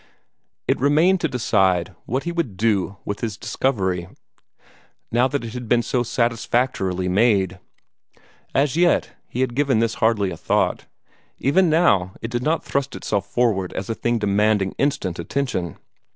It 0.67 0.79
remained 0.79 1.21
to 1.21 1.27
decide 1.27 1.93
what 2.07 2.23
he 2.23 2.31
would 2.31 2.57
do 2.57 2.97
with 3.05 3.19
his 3.19 3.37
discovery, 3.37 4.07
now 5.11 5.27
that 5.27 5.43
it 5.45 5.53
had 5.53 5.69
been 5.69 5.83
so 5.83 6.01
satisfactorily 6.01 7.07
made. 7.07 7.59
As 8.55 8.75
yet, 8.75 9.11
he 9.27 9.41
had 9.41 9.53
given 9.53 9.77
this 9.77 9.93
hardly 10.01 10.31
a 10.31 10.37
thought. 10.37 10.87
Even 11.37 11.69
now, 11.69 12.15
it 12.19 12.31
did 12.31 12.41
not 12.41 12.63
thrust 12.65 12.95
itself 12.95 13.27
forward 13.27 13.73
as 13.73 13.91
a 13.91 13.93
thing 13.93 14.17
demanding 14.17 14.73
instant 14.79 15.19
attention. 15.19 15.77